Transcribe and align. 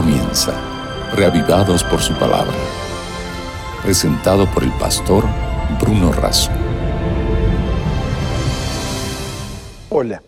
comienza, 0.00 0.52
reavivados 1.16 1.82
por 1.82 1.98
su 1.98 2.14
palabra. 2.14 2.54
Presentado 3.82 4.46
por 4.54 4.62
el 4.62 4.70
pastor 4.78 5.24
Bruno 5.80 6.12
Razo. 6.12 6.52
Hola, 9.88 10.22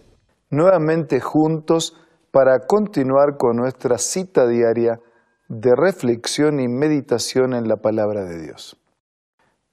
nuevamente 0.50 1.20
juntos 1.20 1.96
para 2.32 2.66
continuar 2.66 3.36
con 3.36 3.58
nuestra 3.58 3.98
cita 3.98 4.48
diaria 4.48 4.98
de 5.46 5.76
reflexión 5.76 6.58
y 6.58 6.66
meditación 6.66 7.54
en 7.54 7.68
la 7.68 7.76
palabra 7.76 8.24
de 8.24 8.42
Dios. 8.42 8.76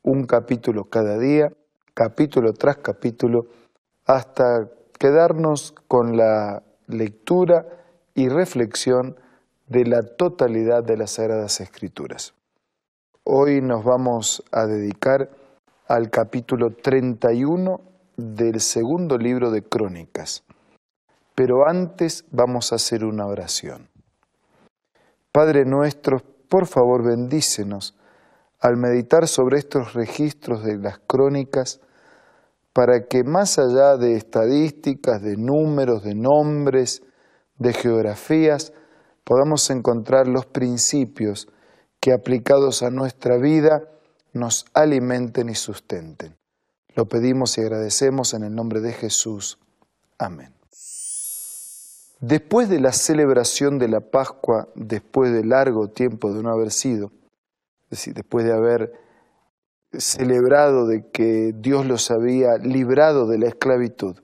Un 0.03 0.27
capítulo 0.27 0.91
cada 0.91 1.17
día, 1.17 1.51
capítulo 1.95 2.53
tras 2.53 2.77
capítulo, 2.77 3.47
hasta 4.05 4.69
quedarnos 4.99 5.73
con 5.87 6.15
la 6.17 6.61
lectura 6.85 7.65
y 8.13 8.29
reflexión 8.29 9.15
de 9.67 9.85
la 9.85 10.01
totalidad 10.01 10.83
de 10.83 10.95
las 10.95 11.11
Sagradas 11.11 11.59
Escrituras. 11.59 12.33
Hoy 13.25 13.61
nos 13.61 13.83
vamos 13.83 14.43
a 14.51 14.65
dedicar 14.65 15.29
al 15.87 16.09
capítulo 16.09 16.71
31 16.71 17.81
del 18.15 18.61
segundo 18.61 19.17
libro 19.17 19.51
de 19.51 19.63
Crónicas. 19.63 20.45
Pero 21.35 21.67
antes 21.67 22.23
vamos 22.31 22.71
a 22.71 22.75
hacer 22.75 23.03
una 23.03 23.25
oración. 23.27 23.89
Padre 25.33 25.65
nuestro, 25.65 26.21
por 26.47 26.65
favor 26.65 27.03
bendícenos 27.03 27.93
al 28.59 28.77
meditar 28.77 29.27
sobre 29.27 29.59
estos 29.59 29.93
registros 29.93 30.63
de 30.63 30.77
las 30.77 30.99
crónicas 30.99 31.81
para 32.71 33.05
que 33.07 33.23
más 33.25 33.59
allá 33.59 33.97
de 33.97 34.15
estadísticas, 34.15 35.21
de 35.21 35.35
números, 35.35 36.03
de 36.03 36.15
nombres, 36.15 37.03
de 37.57 37.73
geografías, 37.73 38.71
podamos 39.27 39.69
encontrar 39.71 40.25
los 40.29 40.45
principios 40.45 41.49
que 41.99 42.13
aplicados 42.13 42.81
a 42.81 42.89
nuestra 42.89 43.35
vida 43.35 43.83
nos 44.31 44.65
alimenten 44.73 45.49
y 45.49 45.55
sustenten. 45.55 46.37
Lo 46.95 47.09
pedimos 47.09 47.57
y 47.57 47.61
agradecemos 47.61 48.33
en 48.33 48.43
el 48.43 48.55
nombre 48.55 48.79
de 48.79 48.93
Jesús. 48.93 49.59
Amén. 50.17 50.53
Después 52.21 52.69
de 52.69 52.79
la 52.79 52.93
celebración 52.93 53.79
de 53.79 53.89
la 53.89 53.99
Pascua, 53.99 54.69
después 54.75 55.33
de 55.33 55.43
largo 55.43 55.89
tiempo 55.89 56.31
de 56.31 56.41
no 56.41 56.49
haber 56.49 56.71
sido, 56.71 57.11
es 57.83 57.89
decir, 57.89 58.13
después 58.13 58.45
de 58.45 58.53
haber 58.53 58.93
celebrado 59.91 60.87
de 60.87 61.11
que 61.11 61.53
Dios 61.53 61.85
los 61.85 62.11
había 62.11 62.57
librado 62.59 63.27
de 63.27 63.39
la 63.39 63.47
esclavitud, 63.49 64.15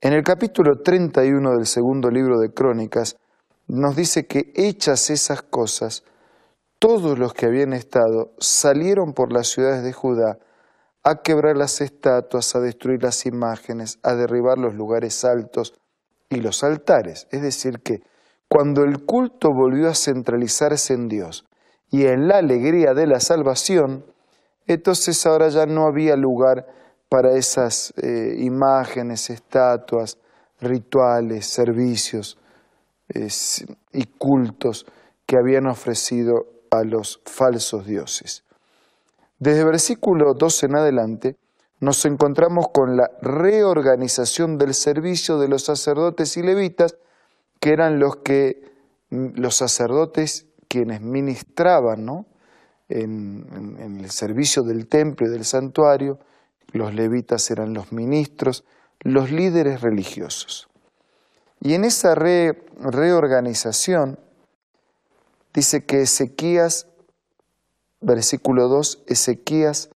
en 0.00 0.14
el 0.14 0.24
capítulo 0.24 0.80
31 0.82 1.56
del 1.56 1.66
segundo 1.66 2.10
libro 2.10 2.40
de 2.40 2.52
Crónicas 2.52 3.16
nos 3.70 3.94
dice 3.94 4.26
que 4.26 4.52
hechas 4.56 5.10
esas 5.10 5.42
cosas, 5.42 6.02
todos 6.80 7.18
los 7.18 7.34
que 7.34 7.46
habían 7.46 7.72
estado 7.72 8.32
salieron 8.38 9.12
por 9.12 9.32
las 9.32 9.48
ciudades 9.48 9.84
de 9.84 9.92
Judá 9.92 10.38
a 11.04 11.22
quebrar 11.22 11.56
las 11.56 11.80
estatuas, 11.80 12.54
a 12.56 12.60
destruir 12.60 13.02
las 13.02 13.26
imágenes, 13.26 14.00
a 14.02 14.14
derribar 14.14 14.58
los 14.58 14.74
lugares 14.74 15.24
altos 15.24 15.74
y 16.28 16.36
los 16.36 16.64
altares. 16.64 17.28
Es 17.30 17.42
decir, 17.42 17.80
que 17.80 18.02
cuando 18.48 18.82
el 18.82 19.04
culto 19.04 19.50
volvió 19.54 19.88
a 19.88 19.94
centralizarse 19.94 20.94
en 20.94 21.08
Dios 21.08 21.46
y 21.90 22.06
en 22.06 22.26
la 22.26 22.38
alegría 22.38 22.92
de 22.92 23.06
la 23.06 23.20
salvación, 23.20 24.04
entonces 24.66 25.24
ahora 25.26 25.48
ya 25.48 25.66
no 25.66 25.86
había 25.86 26.16
lugar 26.16 26.66
para 27.08 27.36
esas 27.36 27.94
eh, 28.02 28.34
imágenes, 28.38 29.30
estatuas, 29.30 30.18
rituales, 30.60 31.46
servicios 31.46 32.39
y 33.92 34.04
cultos 34.18 34.86
que 35.26 35.36
habían 35.36 35.66
ofrecido 35.66 36.46
a 36.70 36.84
los 36.84 37.20
falsos 37.24 37.86
dioses. 37.86 38.44
Desde 39.38 39.64
versículo 39.64 40.34
12 40.34 40.66
en 40.66 40.76
adelante 40.76 41.36
nos 41.80 42.04
encontramos 42.04 42.66
con 42.72 42.96
la 42.96 43.10
reorganización 43.22 44.58
del 44.58 44.74
servicio 44.74 45.38
de 45.38 45.48
los 45.48 45.64
sacerdotes 45.64 46.36
y 46.36 46.42
levitas, 46.42 46.96
que 47.58 47.70
eran 47.70 47.98
los 47.98 48.16
que 48.16 48.62
los 49.10 49.56
sacerdotes 49.56 50.46
quienes 50.68 51.00
ministraban 51.00 52.06
en, 52.88 53.76
en 53.80 54.00
el 54.00 54.10
servicio 54.10 54.62
del 54.62 54.86
templo 54.86 55.26
y 55.26 55.30
del 55.30 55.44
santuario, 55.44 56.18
los 56.72 56.94
levitas 56.94 57.50
eran 57.50 57.74
los 57.74 57.92
ministros, 57.92 58.64
los 59.00 59.30
líderes 59.30 59.80
religiosos. 59.80 60.69
Y 61.60 61.74
en 61.74 61.84
esa 61.84 62.14
reorganización 62.14 64.18
dice 65.52 65.84
que 65.84 66.02
Ezequías, 66.02 66.86
versículo 68.00 68.68
2, 68.68 69.04
Ezequías 69.06 69.90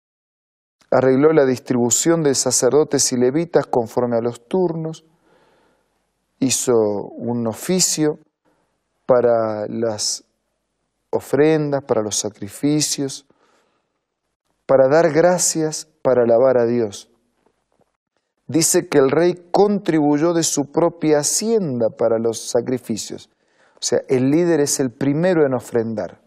arregló 0.91 1.31
la 1.31 1.45
distribución 1.45 2.21
de 2.21 2.35
sacerdotes 2.35 3.13
y 3.13 3.17
levitas 3.17 3.65
conforme 3.65 4.17
a 4.17 4.21
los 4.21 4.47
turnos, 4.47 5.05
hizo 6.39 6.73
un 6.73 7.47
oficio 7.47 8.19
para 9.05 9.67
las 9.67 10.23
ofrendas, 11.09 11.83
para 11.83 12.01
los 12.01 12.17
sacrificios, 12.17 13.25
para 14.65 14.87
dar 14.87 15.11
gracias, 15.11 15.87
para 16.01 16.23
alabar 16.23 16.57
a 16.57 16.65
Dios. 16.65 17.09
Dice 18.47 18.87
que 18.89 18.97
el 18.97 19.09
rey 19.09 19.35
contribuyó 19.51 20.33
de 20.33 20.43
su 20.43 20.71
propia 20.71 21.19
hacienda 21.19 21.89
para 21.89 22.19
los 22.19 22.49
sacrificios. 22.49 23.29
O 23.75 23.85
sea, 23.85 23.99
el 24.09 24.29
líder 24.29 24.59
es 24.59 24.79
el 24.79 24.91
primero 24.91 25.45
en 25.45 25.53
ofrendar. 25.53 26.21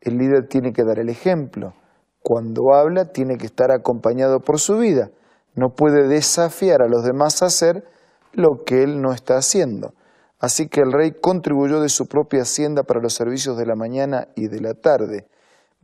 El 0.00 0.18
líder 0.18 0.48
tiene 0.48 0.72
que 0.72 0.84
dar 0.84 0.98
el 0.98 1.08
ejemplo. 1.08 1.74
Cuando 2.22 2.74
habla 2.74 3.06
tiene 3.06 3.36
que 3.36 3.46
estar 3.46 3.70
acompañado 3.70 4.40
por 4.40 4.60
su 4.60 4.78
vida. 4.78 5.10
No 5.54 5.70
puede 5.74 6.06
desafiar 6.06 6.82
a 6.82 6.88
los 6.88 7.04
demás 7.04 7.42
a 7.42 7.46
hacer 7.46 7.84
lo 8.32 8.64
que 8.64 8.82
él 8.82 9.00
no 9.00 9.12
está 9.12 9.36
haciendo. 9.36 9.94
Así 10.38 10.68
que 10.68 10.80
el 10.80 10.92
rey 10.92 11.12
contribuyó 11.12 11.80
de 11.80 11.88
su 11.88 12.06
propia 12.06 12.42
hacienda 12.42 12.82
para 12.82 13.00
los 13.00 13.14
servicios 13.14 13.56
de 13.56 13.66
la 13.66 13.74
mañana 13.74 14.28
y 14.36 14.48
de 14.48 14.60
la 14.60 14.74
tarde. 14.74 15.26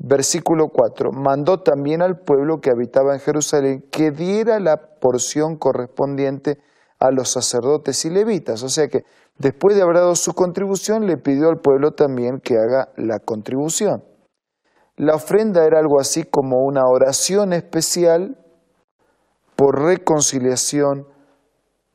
Versículo 0.06 0.68
4. 0.68 1.12
Mandó 1.12 1.62
también 1.62 2.02
al 2.02 2.18
pueblo 2.18 2.60
que 2.60 2.70
habitaba 2.70 3.14
en 3.14 3.20
Jerusalén 3.20 3.88
que 3.90 4.10
diera 4.10 4.60
la 4.60 4.76
porción 5.00 5.56
correspondiente 5.56 6.58
a 6.98 7.10
los 7.10 7.30
sacerdotes 7.30 8.04
y 8.04 8.10
levitas. 8.10 8.62
O 8.62 8.68
sea 8.68 8.88
que 8.88 9.04
después 9.38 9.74
de 9.76 9.82
haber 9.82 9.96
dado 9.96 10.14
su 10.14 10.34
contribución, 10.34 11.06
le 11.06 11.16
pidió 11.16 11.48
al 11.48 11.60
pueblo 11.60 11.92
también 11.92 12.40
que 12.40 12.58
haga 12.58 12.90
la 12.98 13.18
contribución. 13.18 14.04
La 14.96 15.14
ofrenda 15.14 15.64
era 15.64 15.78
algo 15.78 15.98
así 15.98 16.24
como 16.24 16.58
una 16.58 16.82
oración 16.86 17.54
especial 17.54 18.36
por 19.56 19.82
reconciliación, 19.84 21.08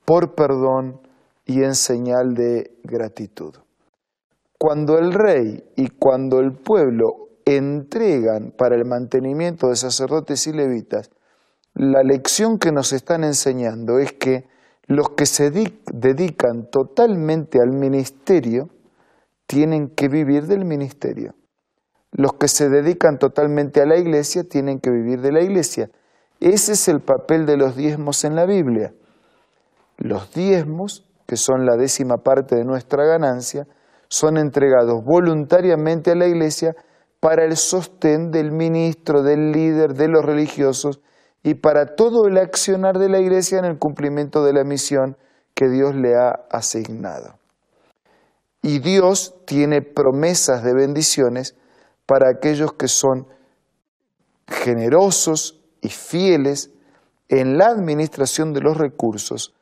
por 0.05 0.33
perdón 0.33 0.99
y 1.45 1.61
en 1.61 1.75
señal 1.75 2.33
de 2.33 2.75
gratitud. 2.83 3.53
Cuando 4.57 4.97
el 4.97 5.13
rey 5.13 5.63
y 5.75 5.89
cuando 5.89 6.39
el 6.39 6.53
pueblo 6.53 7.28
entregan 7.57 8.51
para 8.57 8.75
el 8.75 8.85
mantenimiento 8.85 9.67
de 9.67 9.75
sacerdotes 9.75 10.47
y 10.47 10.53
levitas, 10.53 11.09
la 11.73 12.03
lección 12.03 12.59
que 12.59 12.71
nos 12.71 12.93
están 12.93 13.23
enseñando 13.23 13.99
es 13.99 14.13
que 14.13 14.47
los 14.87 15.09
que 15.11 15.25
se 15.25 15.51
dedican 15.51 16.69
totalmente 16.71 17.59
al 17.61 17.71
ministerio 17.71 18.69
tienen 19.45 19.89
que 19.89 20.09
vivir 20.09 20.47
del 20.47 20.65
ministerio. 20.65 21.35
Los 22.11 22.33
que 22.33 22.47
se 22.47 22.69
dedican 22.69 23.19
totalmente 23.19 23.81
a 23.81 23.85
la 23.85 23.97
iglesia 23.97 24.43
tienen 24.43 24.79
que 24.79 24.89
vivir 24.89 25.21
de 25.21 25.31
la 25.31 25.41
iglesia. 25.41 25.89
Ese 26.39 26.73
es 26.73 26.87
el 26.87 27.01
papel 27.01 27.45
de 27.45 27.57
los 27.57 27.75
diezmos 27.75 28.23
en 28.23 28.35
la 28.35 28.45
Biblia. 28.45 28.93
Los 29.97 30.33
diezmos, 30.33 31.07
que 31.27 31.35
son 31.35 31.65
la 31.65 31.77
décima 31.77 32.17
parte 32.17 32.55
de 32.55 32.65
nuestra 32.65 33.05
ganancia, 33.05 33.67
son 34.07 34.37
entregados 34.37 35.03
voluntariamente 35.03 36.11
a 36.11 36.15
la 36.15 36.27
iglesia 36.27 36.75
para 37.19 37.45
el 37.45 37.57
sostén 37.57 38.31
del 38.31 38.51
ministro, 38.51 39.23
del 39.23 39.51
líder, 39.51 39.93
de 39.93 40.07
los 40.07 40.23
religiosos 40.23 41.01
y 41.43 41.55
para 41.55 41.95
todo 41.95 42.27
el 42.27 42.37
accionar 42.37 42.97
de 42.97 43.09
la 43.09 43.19
iglesia 43.19 43.59
en 43.59 43.65
el 43.65 43.77
cumplimiento 43.77 44.43
de 44.43 44.53
la 44.53 44.63
misión 44.63 45.17
que 45.53 45.67
Dios 45.69 45.95
le 45.95 46.15
ha 46.15 46.45
asignado. 46.49 47.35
Y 48.61 48.79
Dios 48.79 49.35
tiene 49.45 49.81
promesas 49.81 50.63
de 50.63 50.73
bendiciones 50.73 51.55
para 52.05 52.29
aquellos 52.29 52.73
que 52.73 52.87
son 52.87 53.27
generosos 54.47 55.61
y 55.81 55.89
fieles 55.89 56.71
en 57.29 57.57
la 57.57 57.67
administración 57.67 58.53
de 58.53 58.61
los 58.61 58.77
recursos, 58.77 59.53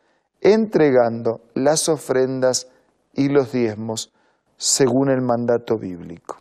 entregando 0.41 1.41
las 1.53 1.89
ofrendas 1.89 2.67
y 3.13 3.29
los 3.29 3.51
diezmos 3.51 4.13
según 4.55 5.09
el 5.09 5.21
mandato 5.21 5.77
bíblico. 5.77 6.37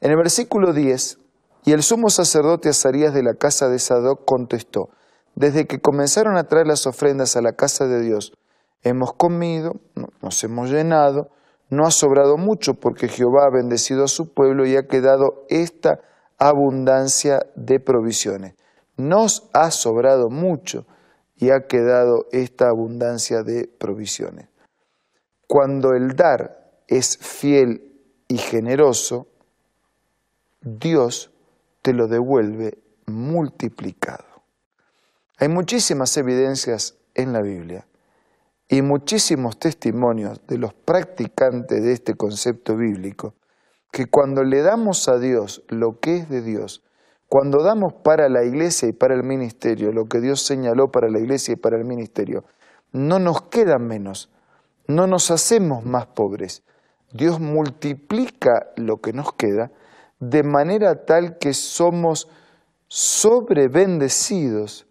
En 0.00 0.12
el 0.12 0.16
versículo 0.16 0.72
10, 0.72 1.18
y 1.64 1.72
el 1.72 1.82
sumo 1.82 2.08
sacerdote 2.08 2.68
Azarías 2.68 3.12
de 3.12 3.24
la 3.24 3.34
casa 3.34 3.68
de 3.68 3.80
Sadoc 3.80 4.24
contestó, 4.24 4.90
desde 5.34 5.66
que 5.66 5.80
comenzaron 5.80 6.36
a 6.36 6.44
traer 6.44 6.66
las 6.66 6.86
ofrendas 6.86 7.36
a 7.36 7.42
la 7.42 7.52
casa 7.52 7.86
de 7.86 8.00
Dios, 8.00 8.32
hemos 8.82 9.12
comido, 9.14 9.72
nos 10.22 10.42
hemos 10.44 10.70
llenado, 10.70 11.30
no 11.68 11.84
ha 11.84 11.90
sobrado 11.90 12.36
mucho 12.36 12.74
porque 12.74 13.08
Jehová 13.08 13.46
ha 13.46 13.54
bendecido 13.54 14.04
a 14.04 14.08
su 14.08 14.32
pueblo 14.32 14.66
y 14.66 14.76
ha 14.76 14.86
quedado 14.86 15.44
esta 15.48 16.00
abundancia 16.38 17.40
de 17.56 17.80
provisiones. 17.80 18.54
Nos 18.96 19.48
ha 19.52 19.70
sobrado 19.70 20.30
mucho 20.30 20.86
y 21.36 21.50
ha 21.50 21.66
quedado 21.66 22.26
esta 22.32 22.68
abundancia 22.68 23.42
de 23.42 23.68
provisiones. 23.78 24.48
Cuando 25.46 25.92
el 25.92 26.14
dar 26.14 26.82
es 26.86 27.18
fiel 27.18 28.00
y 28.28 28.38
generoso, 28.38 29.26
Dios 30.60 31.30
te 31.82 31.92
lo 31.92 32.08
devuelve 32.08 32.78
multiplicado. 33.06 34.24
Hay 35.38 35.48
muchísimas 35.48 36.16
evidencias 36.16 36.98
en 37.14 37.32
la 37.32 37.42
Biblia 37.42 37.86
y 38.68 38.82
muchísimos 38.82 39.58
testimonios 39.58 40.40
de 40.46 40.58
los 40.58 40.74
practicantes 40.74 41.82
de 41.82 41.92
este 41.92 42.14
concepto 42.14 42.76
bíblico, 42.76 43.34
que 43.92 44.06
cuando 44.06 44.42
le 44.42 44.62
damos 44.62 45.08
a 45.08 45.18
Dios 45.18 45.64
lo 45.68 46.00
que 46.00 46.16
es 46.16 46.28
de 46.28 46.42
Dios, 46.42 46.82
cuando 47.28 47.62
damos 47.62 47.92
para 47.92 48.28
la 48.28 48.44
iglesia 48.44 48.88
y 48.88 48.92
para 48.92 49.14
el 49.14 49.22
ministerio 49.22 49.92
lo 49.92 50.06
que 50.06 50.20
Dios 50.20 50.42
señaló 50.42 50.90
para 50.90 51.08
la 51.08 51.20
iglesia 51.20 51.52
y 51.52 51.56
para 51.56 51.76
el 51.76 51.84
ministerio, 51.84 52.44
no 52.92 53.18
nos 53.18 53.42
queda 53.42 53.78
menos, 53.78 54.30
no 54.86 55.06
nos 55.06 55.30
hacemos 55.30 55.84
más 55.84 56.06
pobres. 56.06 56.62
Dios 57.12 57.38
multiplica 57.38 58.70
lo 58.76 59.00
que 59.00 59.12
nos 59.12 59.32
queda 59.34 59.70
de 60.20 60.42
manera 60.42 61.04
tal 61.04 61.38
que 61.38 61.54
somos 61.54 62.28
sobrebendecidos 62.88 64.86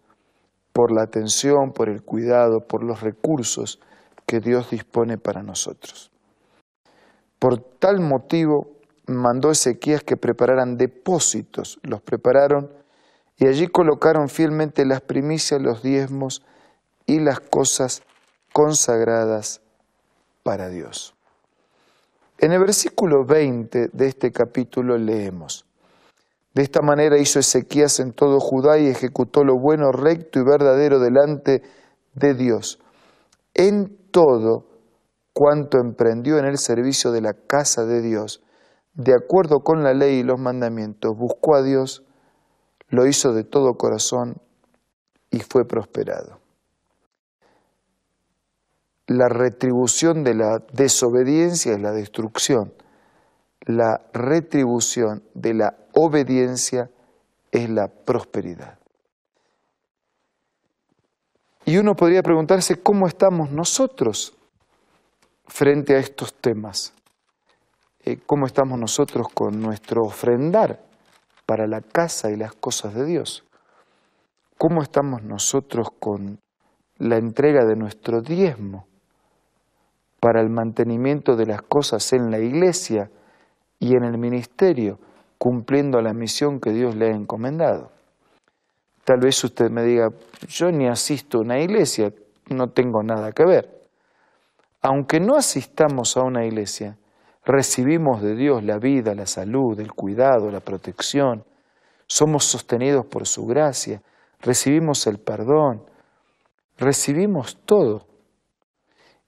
por 0.72 0.92
la 0.92 1.02
atención, 1.02 1.72
por 1.72 1.88
el 1.88 2.02
cuidado, 2.02 2.66
por 2.66 2.84
los 2.84 3.00
recursos 3.00 3.80
que 4.26 4.40
Dios 4.40 4.70
dispone 4.70 5.18
para 5.18 5.42
nosotros. 5.42 6.10
Por 7.38 7.58
tal 7.58 8.00
motivo 8.00 8.78
mandó 9.06 9.50
Ezequías 9.50 10.02
que 10.04 10.16
prepararan 10.16 10.76
depósitos, 10.76 11.78
los 11.82 12.00
prepararon 12.02 12.70
y 13.36 13.46
allí 13.46 13.68
colocaron 13.68 14.28
fielmente 14.28 14.84
las 14.84 15.00
primicias, 15.00 15.60
los 15.60 15.82
diezmos 15.82 16.42
y 17.06 17.20
las 17.20 17.40
cosas 17.40 18.02
consagradas 18.52 19.60
para 20.42 20.68
Dios. 20.68 21.17
En 22.40 22.52
el 22.52 22.60
versículo 22.60 23.24
20 23.24 23.88
de 23.92 24.06
este 24.06 24.30
capítulo 24.30 24.96
leemos, 24.96 25.66
de 26.54 26.62
esta 26.62 26.82
manera 26.82 27.18
hizo 27.18 27.40
Ezequías 27.40 27.98
en 27.98 28.12
todo 28.12 28.38
Judá 28.38 28.78
y 28.78 28.86
ejecutó 28.86 29.42
lo 29.42 29.58
bueno, 29.58 29.90
recto 29.90 30.38
y 30.38 30.44
verdadero 30.44 31.00
delante 31.00 31.62
de 32.14 32.34
Dios. 32.34 32.78
En 33.54 33.96
todo 34.12 34.66
cuanto 35.32 35.78
emprendió 35.78 36.38
en 36.38 36.44
el 36.44 36.58
servicio 36.58 37.10
de 37.10 37.22
la 37.22 37.32
casa 37.32 37.84
de 37.84 38.02
Dios, 38.02 38.40
de 38.94 39.14
acuerdo 39.14 39.64
con 39.64 39.82
la 39.82 39.92
ley 39.92 40.20
y 40.20 40.22
los 40.22 40.38
mandamientos, 40.38 41.16
buscó 41.16 41.56
a 41.56 41.62
Dios, 41.62 42.04
lo 42.88 43.08
hizo 43.08 43.32
de 43.32 43.42
todo 43.42 43.74
corazón 43.74 44.36
y 45.32 45.40
fue 45.40 45.66
prosperado. 45.66 46.37
La 49.08 49.28
retribución 49.28 50.22
de 50.22 50.34
la 50.34 50.62
desobediencia 50.72 51.72
es 51.72 51.80
la 51.80 51.92
destrucción 51.92 52.72
la 53.68 54.00
retribución 54.14 55.22
de 55.34 55.52
la 55.52 55.76
obediencia 55.92 56.90
es 57.52 57.68
la 57.68 57.88
prosperidad. 57.88 58.78
Y 61.66 61.76
uno 61.76 61.94
podría 61.94 62.22
preguntarse 62.22 62.82
cómo 62.82 63.06
estamos 63.06 63.50
nosotros 63.50 64.34
frente 65.46 65.94
a 65.94 65.98
estos 65.98 66.32
temas. 66.32 66.94
Eh, 68.04 68.18
¿Cómo 68.24 68.46
estamos 68.46 68.78
nosotros 68.78 69.28
con 69.34 69.60
nuestro 69.60 70.04
ofrendar 70.04 70.82
para 71.44 71.66
la 71.66 71.82
casa 71.82 72.30
y 72.30 72.36
las 72.36 72.54
cosas 72.54 72.94
de 72.94 73.04
Dios? 73.04 73.44
¿Cómo 74.56 74.82
estamos 74.82 75.22
nosotros 75.22 75.88
con 76.00 76.40
la 76.96 77.18
entrega 77.18 77.66
de 77.66 77.76
nuestro 77.76 78.22
diezmo 78.22 78.86
para 80.20 80.40
el 80.40 80.50
mantenimiento 80.50 81.36
de 81.36 81.46
las 81.46 81.62
cosas 81.62 82.12
en 82.12 82.30
la 82.30 82.38
iglesia 82.38 83.10
y 83.78 83.94
en 83.94 84.04
el 84.04 84.18
ministerio, 84.18 84.98
cumpliendo 85.38 86.00
la 86.00 86.12
misión 86.12 86.60
que 86.60 86.70
Dios 86.72 86.96
le 86.96 87.06
ha 87.06 87.14
encomendado. 87.14 87.90
Tal 89.04 89.20
vez 89.20 89.42
usted 89.44 89.70
me 89.70 89.84
diga, 89.84 90.08
yo 90.48 90.70
ni 90.70 90.88
asisto 90.88 91.38
a 91.38 91.42
una 91.42 91.60
iglesia, 91.60 92.12
no 92.50 92.70
tengo 92.70 93.02
nada 93.02 93.32
que 93.32 93.44
ver. 93.44 93.78
Aunque 94.82 95.20
no 95.20 95.36
asistamos 95.36 96.16
a 96.16 96.22
una 96.22 96.44
iglesia, 96.44 96.98
recibimos 97.44 98.20
de 98.20 98.34
Dios 98.34 98.62
la 98.62 98.78
vida, 98.78 99.14
la 99.14 99.26
salud, 99.26 99.78
el 99.80 99.92
cuidado, 99.92 100.50
la 100.50 100.60
protección, 100.60 101.44
somos 102.06 102.44
sostenidos 102.44 103.06
por 103.06 103.26
su 103.26 103.46
gracia, 103.46 104.02
recibimos 104.40 105.06
el 105.06 105.18
perdón, 105.18 105.84
recibimos 106.76 107.58
todo. 107.64 108.07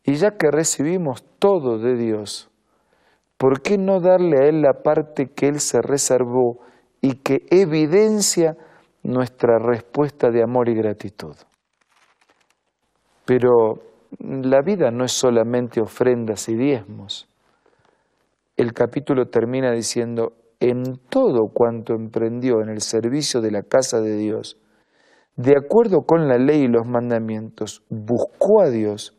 Y 0.05 0.15
ya 0.15 0.33
que 0.33 0.51
recibimos 0.51 1.25
todo 1.39 1.79
de 1.79 1.97
Dios, 1.97 2.51
¿por 3.37 3.63
qué 3.63 3.79
no 3.79 4.01
darle 4.01 4.39
a 4.39 4.49
Él 4.49 4.63
la 4.63 4.83
parte 4.83 5.33
que 5.33 5.49
Él 5.49 5.61
se 5.61 5.83
reservó 5.83 6.61
y 7.01 7.17
que 7.17 7.47
evidencia 7.51 8.57
nuestra 9.03 9.59
respuesta 9.59 10.31
de 10.31 10.43
amor 10.43 10.69
y 10.69 10.75
gratitud? 10.75 11.37
Pero 13.25 13.83
la 14.19 14.63
vida 14.63 14.91
no 14.91 15.05
es 15.05 15.13
solamente 15.13 15.81
ofrendas 15.81 16.49
y 16.49 16.55
diezmos. 16.57 17.29
El 18.57 18.73
capítulo 18.73 19.27
termina 19.29 19.71
diciendo, 19.73 20.33
en 20.59 20.99
todo 21.09 21.49
cuanto 21.53 21.95
emprendió 21.95 22.61
en 22.61 22.69
el 22.69 22.81
servicio 22.81 23.41
de 23.41 23.51
la 23.51 23.63
casa 23.63 24.01
de 24.01 24.17
Dios, 24.17 24.59
de 25.37 25.57
acuerdo 25.57 26.03
con 26.03 26.29
la 26.29 26.37
ley 26.37 26.65
y 26.65 26.69
los 26.69 26.87
mandamientos, 26.87 27.83
buscó 27.89 28.61
a 28.61 28.69
Dios, 28.69 29.17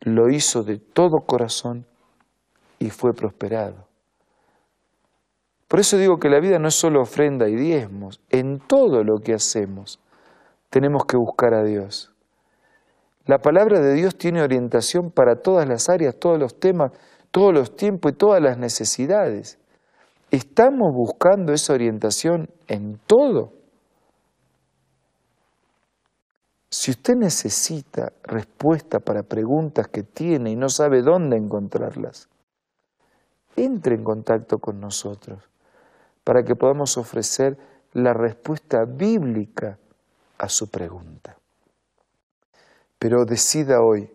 lo 0.00 0.30
hizo 0.30 0.62
de 0.62 0.78
todo 0.78 1.20
corazón 1.26 1.86
y 2.78 2.90
fue 2.90 3.12
prosperado. 3.12 3.86
Por 5.68 5.78
eso 5.78 5.98
digo 5.98 6.18
que 6.18 6.28
la 6.28 6.40
vida 6.40 6.58
no 6.58 6.68
es 6.68 6.74
solo 6.74 7.02
ofrenda 7.02 7.48
y 7.48 7.54
diezmos, 7.54 8.20
en 8.30 8.58
todo 8.58 9.04
lo 9.04 9.18
que 9.18 9.34
hacemos 9.34 10.00
tenemos 10.70 11.04
que 11.04 11.16
buscar 11.16 11.54
a 11.54 11.62
Dios. 11.62 12.12
La 13.26 13.38
palabra 13.38 13.80
de 13.80 13.94
Dios 13.94 14.16
tiene 14.16 14.42
orientación 14.42 15.10
para 15.10 15.36
todas 15.36 15.68
las 15.68 15.88
áreas, 15.88 16.16
todos 16.18 16.38
los 16.38 16.58
temas, 16.58 16.92
todos 17.30 17.52
los 17.52 17.76
tiempos 17.76 18.12
y 18.12 18.16
todas 18.16 18.42
las 18.42 18.56
necesidades. 18.58 19.58
¿Estamos 20.30 20.92
buscando 20.94 21.52
esa 21.52 21.74
orientación 21.74 22.48
en 22.66 22.98
todo? 23.06 23.52
Si 26.70 26.92
usted 26.92 27.16
necesita 27.16 28.12
respuesta 28.22 29.00
para 29.00 29.24
preguntas 29.24 29.88
que 29.88 30.04
tiene 30.04 30.52
y 30.52 30.56
no 30.56 30.68
sabe 30.68 31.02
dónde 31.02 31.36
encontrarlas, 31.36 32.28
entre 33.56 33.96
en 33.96 34.04
contacto 34.04 34.58
con 34.58 34.80
nosotros 34.80 35.42
para 36.22 36.44
que 36.44 36.54
podamos 36.54 36.96
ofrecer 36.96 37.58
la 37.92 38.12
respuesta 38.12 38.84
bíblica 38.84 39.78
a 40.38 40.48
su 40.48 40.70
pregunta. 40.70 41.36
Pero 42.98 43.24
decida 43.24 43.82
hoy 43.82 44.12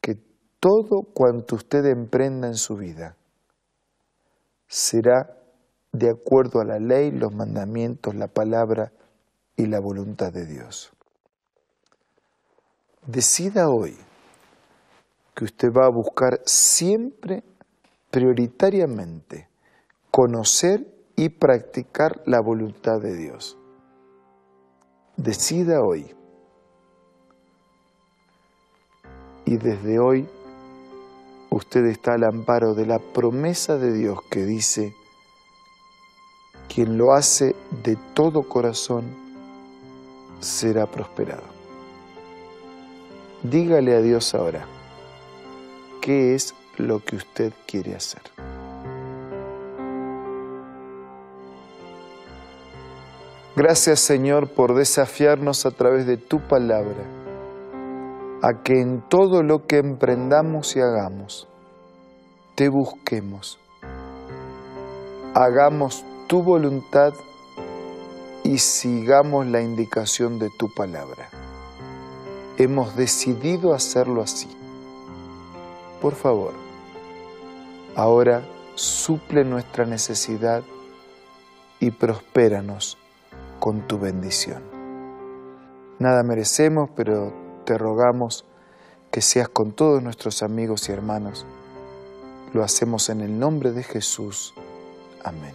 que 0.00 0.18
todo 0.60 1.02
cuanto 1.02 1.56
usted 1.56 1.84
emprenda 1.86 2.46
en 2.46 2.54
su 2.54 2.76
vida 2.76 3.16
será 4.68 5.36
de 5.92 6.10
acuerdo 6.10 6.60
a 6.60 6.64
la 6.64 6.78
ley, 6.78 7.10
los 7.10 7.34
mandamientos, 7.34 8.14
la 8.14 8.28
palabra 8.28 8.92
y 9.56 9.66
la 9.66 9.80
voluntad 9.80 10.32
de 10.32 10.46
Dios. 10.46 10.95
Decida 13.06 13.68
hoy 13.68 13.96
que 15.36 15.44
usted 15.44 15.72
va 15.72 15.86
a 15.86 15.90
buscar 15.90 16.40
siempre 16.44 17.44
prioritariamente 18.10 19.48
conocer 20.10 20.92
y 21.14 21.28
practicar 21.28 22.20
la 22.26 22.40
voluntad 22.40 23.00
de 23.00 23.16
Dios. 23.16 23.56
Decida 25.16 25.82
hoy. 25.82 26.16
Y 29.44 29.56
desde 29.58 30.00
hoy 30.00 30.28
usted 31.50 31.84
está 31.84 32.14
al 32.14 32.24
amparo 32.24 32.74
de 32.74 32.86
la 32.86 32.98
promesa 32.98 33.78
de 33.78 33.92
Dios 33.92 34.18
que 34.28 34.44
dice, 34.44 34.96
quien 36.68 36.98
lo 36.98 37.12
hace 37.12 37.54
de 37.84 37.96
todo 38.14 38.48
corazón 38.48 39.04
será 40.40 40.86
prosperado. 40.86 41.55
Dígale 43.50 43.94
a 43.94 44.00
Dios 44.00 44.34
ahora, 44.34 44.66
¿qué 46.00 46.34
es 46.34 46.54
lo 46.78 47.00
que 47.00 47.16
usted 47.16 47.52
quiere 47.66 47.94
hacer. 47.94 48.22
Gracias 53.54 54.00
Señor 54.00 54.48
por 54.48 54.74
desafiarnos 54.74 55.64
a 55.64 55.70
través 55.70 56.06
de 56.06 56.18
tu 56.18 56.40
palabra 56.40 57.04
a 58.42 58.62
que 58.62 58.80
en 58.80 59.00
todo 59.08 59.42
lo 59.42 59.66
que 59.66 59.78
emprendamos 59.78 60.76
y 60.76 60.80
hagamos 60.80 61.48
te 62.54 62.68
busquemos, 62.68 63.58
hagamos 65.34 66.04
tu 66.26 66.42
voluntad 66.42 67.12
y 68.44 68.58
sigamos 68.58 69.46
la 69.46 69.62
indicación 69.62 70.38
de 70.38 70.50
tu 70.50 70.72
palabra. 70.74 71.35
Hemos 72.58 72.96
decidido 72.96 73.74
hacerlo 73.74 74.22
así. 74.22 74.48
Por 76.00 76.14
favor, 76.14 76.52
ahora 77.94 78.42
suple 78.74 79.44
nuestra 79.44 79.84
necesidad 79.84 80.62
y 81.80 81.90
prospéranos 81.90 82.96
con 83.60 83.86
tu 83.86 83.98
bendición. 83.98 84.62
Nada 85.98 86.22
merecemos, 86.22 86.88
pero 86.96 87.34
te 87.66 87.76
rogamos 87.76 88.46
que 89.10 89.20
seas 89.20 89.50
con 89.50 89.72
todos 89.72 90.02
nuestros 90.02 90.42
amigos 90.42 90.88
y 90.88 90.92
hermanos. 90.92 91.46
Lo 92.54 92.62
hacemos 92.62 93.10
en 93.10 93.20
el 93.20 93.38
nombre 93.38 93.72
de 93.72 93.82
Jesús. 93.82 94.54
Amén. 95.22 95.52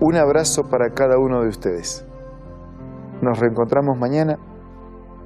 Un 0.00 0.16
abrazo 0.16 0.70
para 0.70 0.94
cada 0.94 1.18
uno 1.18 1.42
de 1.42 1.48
ustedes. 1.48 2.04
Nos 3.20 3.38
reencontramos 3.38 3.98
mañana 3.98 4.38